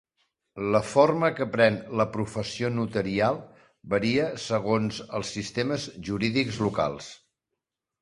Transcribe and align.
La 0.75 0.79
forma 0.91 1.29
que 1.39 1.45
pren 1.55 1.77
la 2.01 2.07
professió 2.15 2.73
notarial 2.79 3.39
varia 3.95 4.27
segons 4.49 5.01
els 5.21 5.33
sistemes 5.39 5.89
jurídics 6.11 6.63
locals. 6.69 7.17